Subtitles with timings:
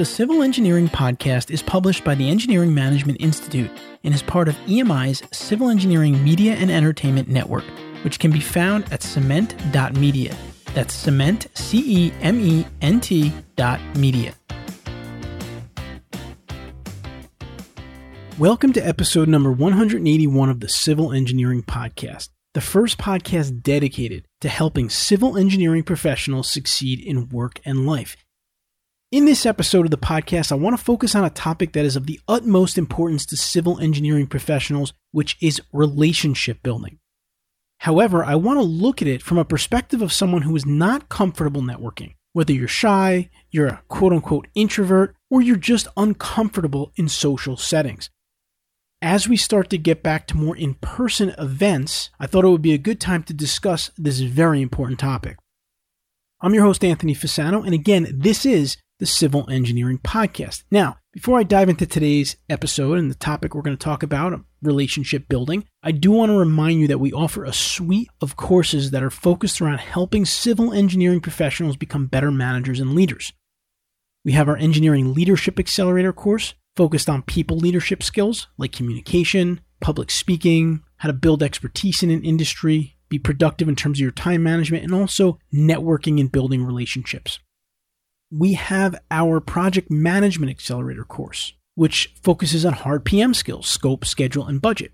[0.00, 3.70] The Civil Engineering Podcast is published by the Engineering Management Institute
[4.02, 7.64] and is part of EMI's Civil Engineering Media and Entertainment Network,
[8.02, 10.34] which can be found at cement.media.
[10.72, 14.32] That's cement, C E M E N T dot media.
[18.38, 24.48] Welcome to episode number 181 of the Civil Engineering Podcast, the first podcast dedicated to
[24.48, 28.16] helping civil engineering professionals succeed in work and life.
[29.12, 31.96] In this episode of the podcast, I want to focus on a topic that is
[31.96, 37.00] of the utmost importance to civil engineering professionals, which is relationship building.
[37.78, 41.08] However, I want to look at it from a perspective of someone who is not
[41.08, 42.14] comfortable networking.
[42.34, 48.10] Whether you're shy, you're a quote unquote introvert, or you're just uncomfortable in social settings.
[49.02, 52.62] As we start to get back to more in person events, I thought it would
[52.62, 55.39] be a good time to discuss this very important topic.
[56.42, 60.64] I'm your host, Anthony Fasano, and again, this is the Civil Engineering Podcast.
[60.70, 64.40] Now, before I dive into today's episode and the topic we're going to talk about,
[64.62, 68.90] relationship building, I do want to remind you that we offer a suite of courses
[68.92, 73.34] that are focused around helping civil engineering professionals become better managers and leaders.
[74.24, 80.10] We have our Engineering Leadership Accelerator course focused on people leadership skills like communication, public
[80.10, 84.42] speaking, how to build expertise in an industry, be productive in terms of your time
[84.42, 87.38] management, and also networking and building relationships
[88.30, 94.46] we have our project management accelerator course, which focuses on hard PM skills, scope, schedule,
[94.46, 94.92] and budget.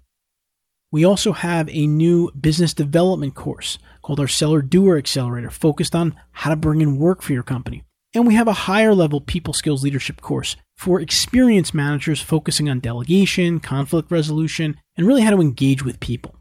[0.91, 6.15] We also have a new business development course called our Seller Doer Accelerator, focused on
[6.31, 7.83] how to bring in work for your company.
[8.15, 12.81] And we have a higher level people skills leadership course for experienced managers focusing on
[12.81, 16.37] delegation, conflict resolution, and really how to engage with people.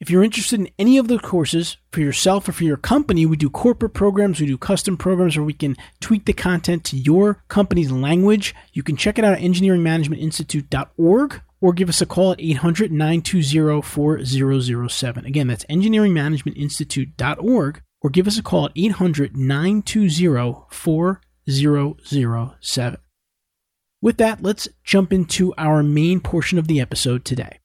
[0.00, 3.36] If you're interested in any of the courses for yourself or for your company, we
[3.36, 7.44] do corporate programs, we do custom programs where we can tweak the content to your
[7.48, 8.54] company's language.
[8.72, 13.82] You can check it out at engineeringmanagementinstitute.org or give us a call at 800 920
[13.82, 15.24] 4007.
[15.24, 22.98] Again, that's engineeringmanagementinstitute.org or give us a call at 800 920 4007.
[24.02, 27.60] With that, let's jump into our main portion of the episode today.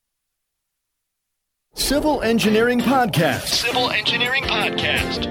[1.80, 3.46] Civil Engineering Podcast.
[3.48, 5.28] Civil Engineering Podcast.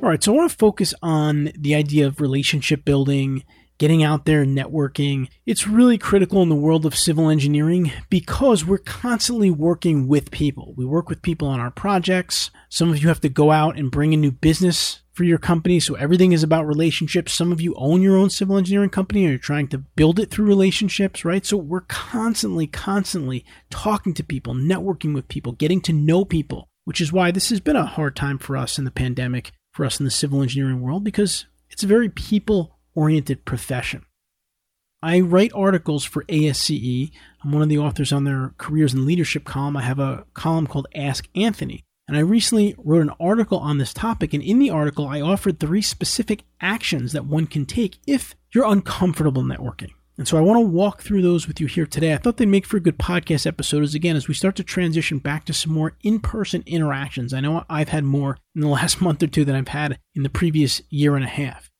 [0.00, 3.42] All right, so I want to focus on the idea of relationship building,
[3.78, 5.28] getting out there and networking.
[5.44, 10.72] It's really critical in the world of civil engineering because we're constantly working with people.
[10.76, 12.50] We work with people on our projects.
[12.70, 15.78] Some of you have to go out and bring in new business for your company.
[15.78, 17.32] So everything is about relationships.
[17.32, 20.30] Some of you own your own civil engineering company and you're trying to build it
[20.30, 21.44] through relationships, right?
[21.44, 27.00] So we're constantly, constantly talking to people, networking with people, getting to know people, which
[27.00, 30.00] is why this has been a hard time for us in the pandemic, for us
[30.00, 34.04] in the civil engineering world, because it's a very people oriented profession.
[35.02, 37.10] I write articles for ASCE.
[37.42, 39.76] I'm one of the authors on their careers and leadership column.
[39.76, 41.82] I have a column called Ask Anthony.
[42.12, 45.58] And I recently wrote an article on this topic, and in the article, I offered
[45.58, 49.92] three specific actions that one can take if you're uncomfortable networking.
[50.18, 52.12] And so I want to walk through those with you here today.
[52.12, 54.62] I thought they'd make for a good podcast episode as again, as we start to
[54.62, 57.32] transition back to some more in person interactions.
[57.32, 60.22] I know I've had more in the last month or two than I've had in
[60.22, 61.70] the previous year and a half.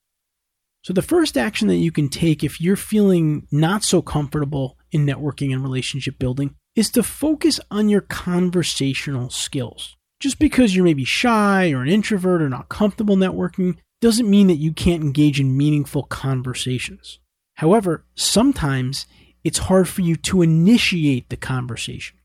[0.81, 5.05] So, the first action that you can take if you're feeling not so comfortable in
[5.05, 9.95] networking and relationship building is to focus on your conversational skills.
[10.23, 14.55] Just because you're maybe shy or an introvert or not comfortable networking doesn't mean that
[14.55, 17.19] you can't engage in meaningful conversations.
[17.55, 19.05] However, sometimes
[19.43, 22.19] it's hard for you to initiate the conversation.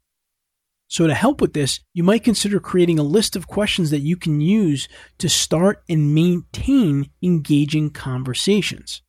[0.88, 4.16] So, to help with this, you might consider creating a list of questions that you
[4.16, 4.88] can use
[5.18, 9.02] to start and maintain engaging conversations.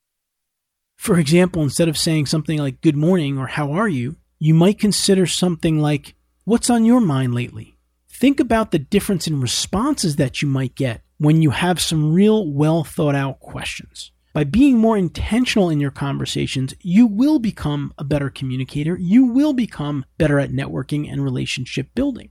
[0.97, 4.79] For example, instead of saying something like good morning or how are you, you might
[4.79, 7.78] consider something like what's on your mind lately?
[8.19, 12.51] Think about the difference in responses that you might get when you have some real
[12.51, 14.11] well thought out questions.
[14.35, 18.97] By being more intentional in your conversations, you will become a better communicator.
[18.99, 22.31] You will become better at networking and relationship building.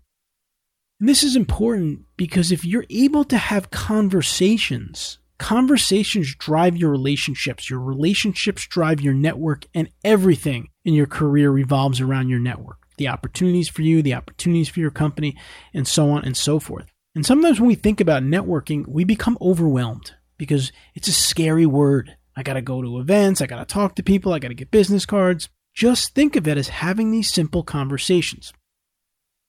[1.00, 7.70] And this is important because if you're able to have conversations, conversations drive your relationships.
[7.70, 13.08] Your relationships drive your network, and everything in your career revolves around your network the
[13.08, 15.36] opportunities for you, the opportunities for your company,
[15.74, 16.88] and so on and so forth.
[17.16, 22.16] And sometimes when we think about networking, we become overwhelmed because it's a scary word.
[22.36, 24.54] I got to go to events, I got to talk to people, I got to
[24.54, 25.50] get business cards.
[25.74, 28.54] Just think of it as having these simple conversations.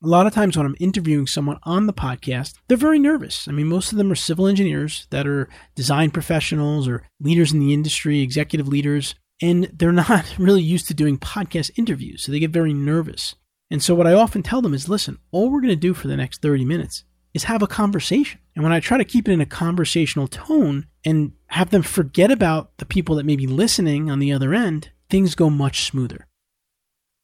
[0.02, 3.48] A lot of times when I'm interviewing someone on the podcast, they're very nervous.
[3.48, 7.58] I mean, most of them are civil engineers that are design professionals or leaders in
[7.58, 12.22] the industry, executive leaders, and they're not really used to doing podcast interviews.
[12.22, 13.34] So they get very nervous.
[13.70, 16.08] And so what I often tell them is listen, all we're going to do for
[16.08, 17.04] the next 30 minutes
[17.34, 18.40] is have a conversation.
[18.54, 22.30] And when I try to keep it in a conversational tone and have them forget
[22.30, 26.26] about the people that may be listening on the other end, things go much smoother.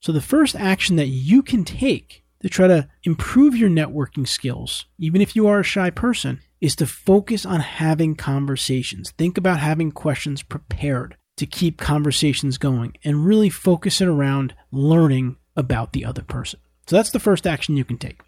[0.00, 4.84] So the first action that you can take to try to improve your networking skills,
[4.98, 9.12] even if you are a shy person, is to focus on having conversations.
[9.12, 15.36] Think about having questions prepared to keep conversations going and really focus it around learning
[15.56, 16.60] about the other person.
[16.86, 18.20] So that's the first action you can take.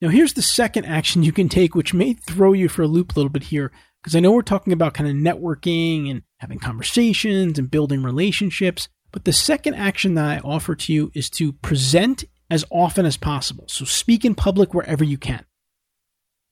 [0.00, 3.12] Now, here's the second action you can take, which may throw you for a loop
[3.12, 6.60] a little bit here, because I know we're talking about kind of networking and having
[6.60, 8.88] conversations and building relationships.
[9.10, 13.16] But the second action that I offer to you is to present as often as
[13.16, 13.64] possible.
[13.68, 15.44] So speak in public wherever you can.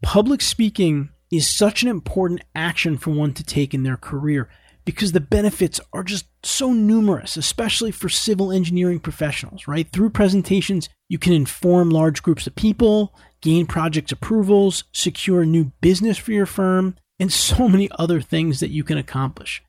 [0.03, 4.49] Public speaking is such an important action for one to take in their career
[4.87, 9.91] because the benefits are just so numerous, especially for civil engineering professionals, right?
[9.91, 13.12] Through presentations, you can inform large groups of people,
[13.43, 18.71] gain project approvals, secure new business for your firm, and so many other things that
[18.71, 19.62] you can accomplish.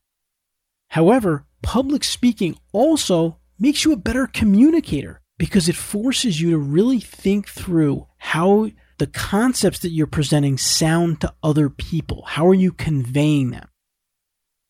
[0.89, 6.99] However, public speaking also makes you a better communicator because it forces you to really
[6.99, 8.69] think through how
[8.99, 12.23] the concepts that you're presenting sound to other people.
[12.25, 13.67] How are you conveying them?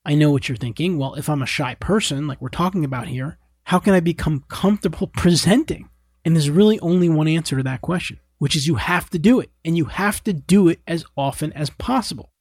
[0.07, 0.97] I know what you're thinking.
[0.97, 4.45] Well, if I'm a shy person, like we're talking about here, how can I become
[4.47, 5.89] comfortable presenting?
[6.23, 9.41] And there's really only one answer to that question, which is you have to do
[9.41, 12.31] it, and you have to do it as often as possible.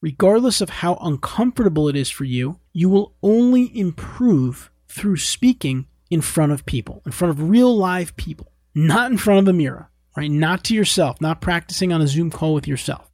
[0.00, 6.22] Regardless of how uncomfortable it is for you, you will only improve through speaking in
[6.22, 9.90] front of people, in front of real live people, not in front of a mirror,
[10.16, 10.30] right?
[10.30, 13.07] Not to yourself, not practicing on a Zoom call with yourself.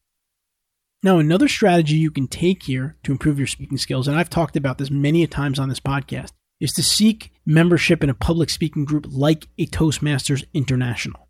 [1.05, 4.57] Now, another strategy you can take here to improve your speaking skills, and I've talked
[4.57, 8.87] about this many times on this podcast, is to seek membership in a public speaking
[8.87, 11.29] group like a Toastmasters International.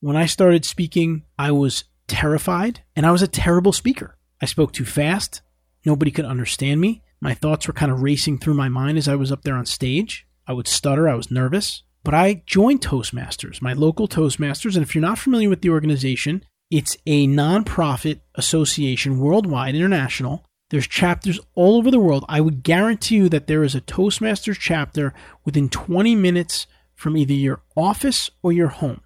[0.00, 4.18] When I started speaking, I was terrified and I was a terrible speaker.
[4.42, 5.40] I spoke too fast.
[5.86, 7.02] Nobody could understand me.
[7.18, 9.64] My thoughts were kind of racing through my mind as I was up there on
[9.64, 10.26] stage.
[10.46, 11.08] I would stutter.
[11.08, 11.82] I was nervous.
[12.04, 14.74] But I joined Toastmasters, my local Toastmasters.
[14.74, 20.44] And if you're not familiar with the organization, it's a nonprofit association worldwide, international.
[20.70, 22.24] There's chapters all over the world.
[22.28, 25.14] I would guarantee you that there is a Toastmasters chapter
[25.44, 29.00] within 20 minutes from either your office or your home.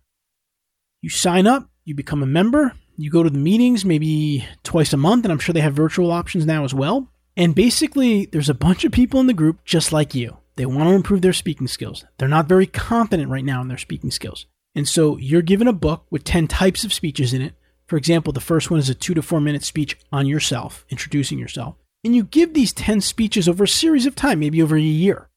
[1.02, 4.98] You sign up, you become a member, you go to the meetings maybe twice a
[4.98, 7.08] month, and I'm sure they have virtual options now as well.
[7.36, 10.36] And basically, there's a bunch of people in the group just like you.
[10.56, 12.04] They want to improve their speaking skills.
[12.18, 14.46] They're not very confident right now in their speaking skills.
[14.74, 17.54] And so you're given a book with 10 types of speeches in it.
[17.86, 21.38] For example, the first one is a two to four minute speech on yourself, introducing
[21.38, 21.76] yourself.
[22.04, 25.28] And you give these 10 speeches over a series of time, maybe over a year.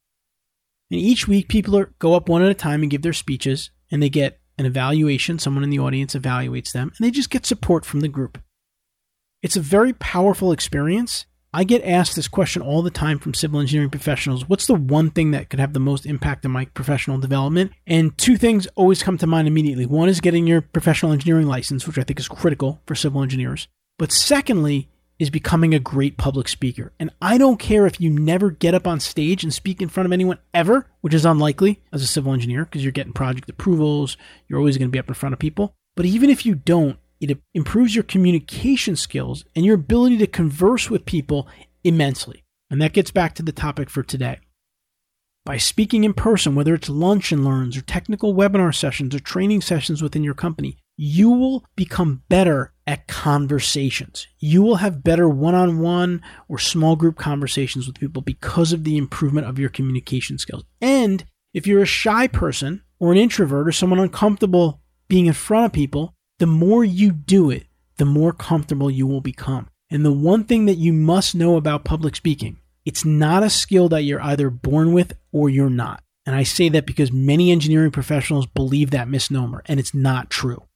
[0.91, 3.71] And each week, people are, go up one at a time and give their speeches,
[3.89, 5.39] and they get an evaluation.
[5.39, 8.38] Someone in the audience evaluates them, and they just get support from the group.
[9.41, 11.25] It's a very powerful experience.
[11.54, 14.50] I get asked this question all the time from civil engineering professionals.
[14.50, 17.74] What's the one thing that could have the most impact on my professional development?
[17.86, 19.86] And two things always come to mind immediately.
[19.86, 23.68] One is getting your professional engineering license, which I think is critical for civil engineers.
[24.00, 24.90] But secondly,
[25.20, 26.92] is becoming a great public speaker.
[27.00, 30.06] And I don't care if you never get up on stage and speak in front
[30.06, 34.18] of anyone ever, which is unlikely as a civil engineer because you're getting project approvals,
[34.48, 35.76] you're always going to be up in front of people.
[35.95, 40.90] But even if you don't, it improves your communication skills and your ability to converse
[40.90, 41.48] with people
[41.84, 42.44] immensely.
[42.70, 44.40] And that gets back to the topic for today.
[45.46, 49.62] By speaking in person, whether it's lunch and learns or technical webinar sessions or training
[49.62, 54.28] sessions within your company, you will become better at conversations.
[54.40, 58.84] You will have better one on one or small group conversations with people because of
[58.84, 60.64] the improvement of your communication skills.
[60.82, 65.66] And if you're a shy person or an introvert or someone uncomfortable being in front
[65.66, 69.69] of people, the more you do it, the more comfortable you will become.
[69.90, 73.88] And the one thing that you must know about public speaking, it's not a skill
[73.88, 76.04] that you're either born with or you're not.
[76.26, 80.68] And I say that because many engineering professionals believe that misnomer, and it's not true.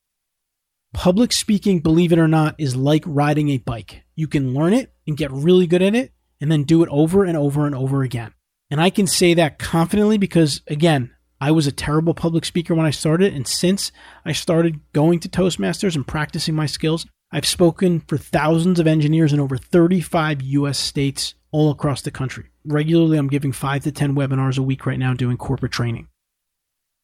[0.93, 4.05] Public speaking, believe it or not, is like riding a bike.
[4.15, 7.25] You can learn it and get really good at it, and then do it over
[7.25, 8.33] and over and over again.
[8.71, 12.86] And I can say that confidently because, again, I was a terrible public speaker when
[12.86, 13.91] I started, and since
[14.25, 19.34] I started going to Toastmasters and practicing my skills, I've spoken for thousands of engineers
[19.34, 22.46] in over 35 US states all across the country.
[22.65, 26.08] Regularly, I'm giving five to 10 webinars a week right now doing corporate training.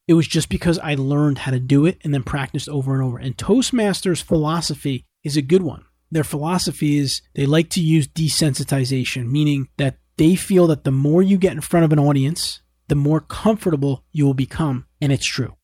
[0.08, 3.04] It was just because I learned how to do it and then practiced over and
[3.04, 3.18] over.
[3.18, 5.86] And Toastmasters philosophy is a good one.
[6.12, 11.22] Their philosophy is they like to use desensitization, meaning that they feel that the more
[11.22, 14.86] you get in front of an audience, the more comfortable you will become.
[15.02, 15.56] And it's true.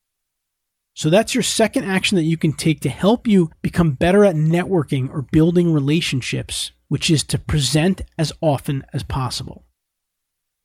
[0.93, 4.35] So that's your second action that you can take to help you become better at
[4.35, 9.65] networking or building relationships, which is to present as often as possible.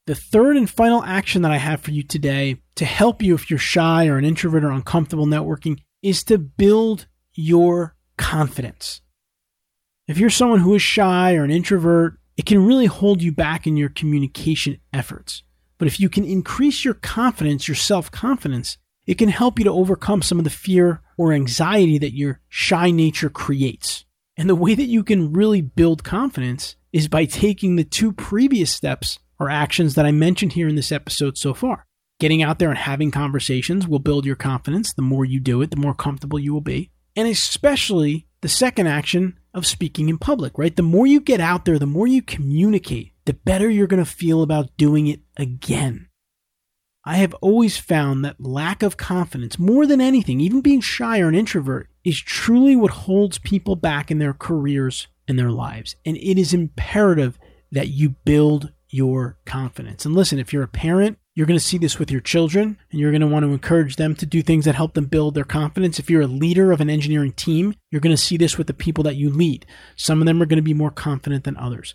[0.07, 3.49] The third and final action that I have for you today to help you if
[3.49, 9.01] you're shy or an introvert or uncomfortable networking is to build your confidence.
[10.07, 13.65] If you're someone who is shy or an introvert, it can really hold you back
[13.65, 15.43] in your communication efforts.
[15.77, 19.71] But if you can increase your confidence, your self confidence, it can help you to
[19.71, 24.05] overcome some of the fear or anxiety that your shy nature creates.
[24.37, 28.71] And the way that you can really build confidence is by taking the two previous
[28.71, 31.85] steps or actions that I mentioned here in this episode so far.
[32.19, 34.93] Getting out there and having conversations will build your confidence.
[34.93, 36.89] The more you do it, the more comfortable you will be.
[37.15, 40.75] And especially the second action of speaking in public, right?
[40.75, 44.09] The more you get out there, the more you communicate, the better you're going to
[44.09, 46.09] feel about doing it again.
[47.03, 51.27] I have always found that lack of confidence, more than anything, even being shy or
[51.27, 55.95] an introvert, is truly what holds people back in their careers and their lives.
[56.03, 57.37] And it is imperative
[57.71, 60.05] that you build your confidence.
[60.05, 62.99] And listen, if you're a parent, you're going to see this with your children and
[62.99, 65.43] you're going to want to encourage them to do things that help them build their
[65.43, 65.99] confidence.
[65.99, 68.73] If you're a leader of an engineering team, you're going to see this with the
[68.73, 69.65] people that you lead.
[69.95, 71.93] Some of them are going to be more confident than others.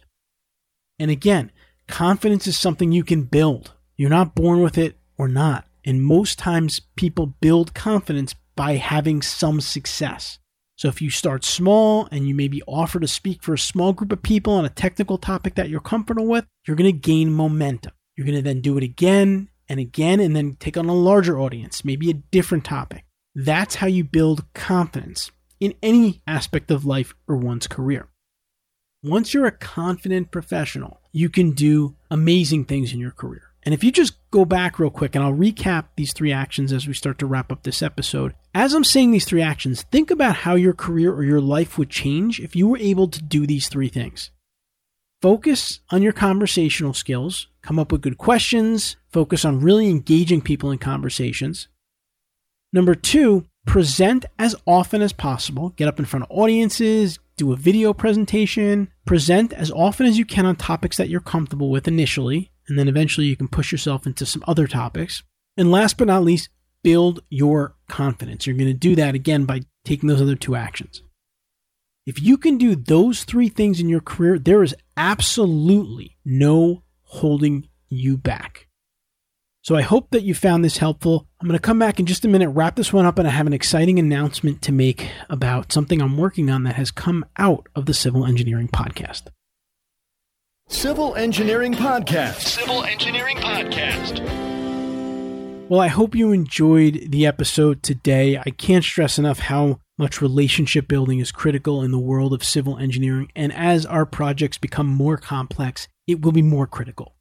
[1.01, 1.51] And again,
[1.89, 3.73] confidence is something you can build.
[3.97, 5.65] You're not born with it or not.
[5.83, 10.39] And most times people build confidence by having some success.
[10.77, 14.13] So if you start small and you maybe offer to speak for a small group
[14.13, 17.93] of people on a technical topic that you're comfortable with, you're going to gain momentum.
[18.15, 21.41] You're going to then do it again and again and then take on a larger
[21.41, 23.07] audience, maybe a different topic.
[23.35, 25.31] That's how you build confidence
[25.61, 28.10] in any aspect of life or one's career.
[29.03, 33.45] Once you're a confident professional, you can do amazing things in your career.
[33.63, 36.87] And if you just go back real quick and I'll recap these three actions as
[36.87, 38.35] we start to wrap up this episode.
[38.55, 41.89] As I'm saying these three actions, think about how your career or your life would
[41.89, 44.31] change if you were able to do these three things.
[45.23, 50.71] Focus on your conversational skills, come up with good questions, focus on really engaging people
[50.71, 51.69] in conversations.
[52.73, 55.71] Number two, present as often as possible.
[55.71, 60.25] Get up in front of audiences, do a video presentation, present as often as you
[60.25, 64.07] can on topics that you're comfortable with initially, and then eventually you can push yourself
[64.07, 65.23] into some other topics.
[65.57, 66.51] And last but not least,
[66.83, 68.47] build your confidence.
[68.47, 71.03] You're going to do that again by taking those other two actions.
[72.07, 77.69] If you can do those three things in your career, there is absolutely no holding
[77.89, 78.69] you back.
[79.63, 81.27] So I hope that you found this helpful.
[81.39, 83.31] I'm going to come back in just a minute, wrap this one up, and I
[83.31, 87.69] have an exciting announcement to make about something I'm working on that has come out
[87.75, 89.25] of the Civil Engineering Podcast.
[90.69, 92.41] Civil Engineering Podcast.
[92.41, 94.21] Civil Engineering Podcast.
[95.69, 98.39] Well, I hope you enjoyed the episode today.
[98.39, 102.79] I can't stress enough how much relationship building is critical in the world of civil
[102.79, 107.15] engineering, and as our projects become more complex, it will be more critical.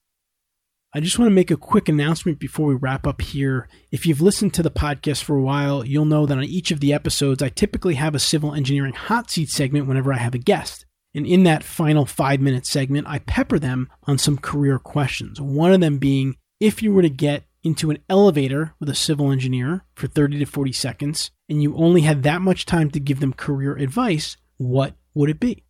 [0.91, 3.67] I just want to make a quick announcement before we wrap up here.
[3.91, 6.79] If you've listened to the podcast for a while, you'll know that on each of
[6.79, 10.39] the episodes, I typically have a civil engineering hot seat segment whenever I have a
[10.39, 10.87] guest.
[11.13, 15.39] And in that final five minute segment, I pepper them on some career questions.
[15.39, 19.31] One of them being if you were to get into an elevator with a civil
[19.31, 23.19] engineer for 30 to 40 seconds and you only had that much time to give
[23.19, 25.65] them career advice, what would it be?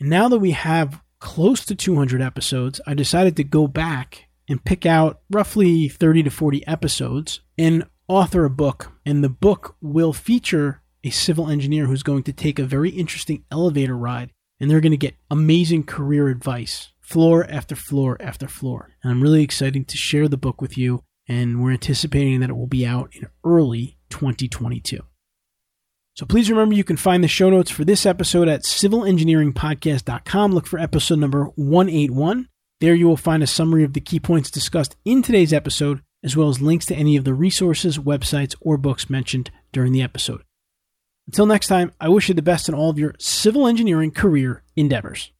[0.00, 4.62] And now that we have close to 200 episodes, I decided to go back and
[4.62, 8.92] pick out roughly 30 to 40 episodes and author a book.
[9.06, 13.42] And the book will feature a civil engineer who's going to take a very interesting
[13.50, 18.90] elevator ride and they're going to get amazing career advice, floor after floor after floor.
[19.02, 22.56] And I'm really excited to share the book with you, and we're anticipating that it
[22.56, 25.00] will be out in early 2022.
[26.14, 30.52] So please remember you can find the show notes for this episode at civilengineeringpodcast.com.
[30.52, 32.48] Look for episode number 181.
[32.80, 36.36] There you will find a summary of the key points discussed in today's episode, as
[36.36, 40.42] well as links to any of the resources, websites, or books mentioned during the episode.
[41.26, 44.62] Until next time, I wish you the best in all of your civil engineering career
[44.76, 45.32] endeavors.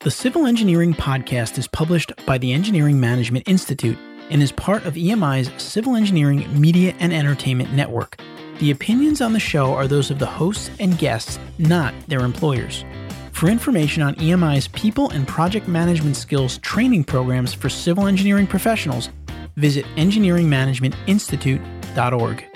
[0.00, 3.98] The Civil Engineering Podcast is published by the Engineering Management Institute
[4.30, 8.16] and is part of EMI's Civil Engineering Media and Entertainment Network.
[8.58, 12.86] The opinions on the show are those of the hosts and guests, not their employers.
[13.32, 19.10] For information on EMI's people and project management skills training programs for civil engineering professionals,
[19.56, 22.55] visit engineeringmanagementinstitute.org.